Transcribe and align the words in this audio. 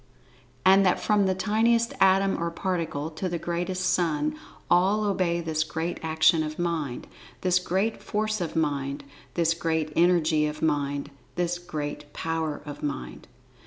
And 0.65 0.83
that 0.83 0.99
from 0.99 1.27
the 1.27 1.35
tiniest 1.35 1.93
atom, 2.01 2.41
or 2.41 2.49
particle, 2.49 3.11
to 3.11 3.29
the 3.29 3.37
greatest 3.37 3.87
Sun—all 3.91 5.03
obey 5.03 5.41
this 5.41 5.63
Great 5.63 5.99
Action 6.01 6.41
of 6.41 6.57
Mind—this[Pg 6.57 7.67
29] 7.67 7.91
Great 7.91 8.01
Force 8.01 8.41
of 8.41 8.55
Mind—this 8.55 9.53
Great 9.53 9.93
Energy 9.95 10.47
of 10.47 10.63
Mind—this 10.63 11.59
Great 11.59 12.11
Power 12.13 12.63
of 12.65 12.81
Mind. 12.81 13.27